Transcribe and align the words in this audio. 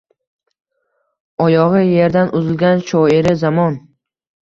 Oyogʼi 1.45 1.83
yerdan 1.91 2.35
uzilgan 2.43 2.85
shoiri 2.91 3.39
zamon. 3.47 3.83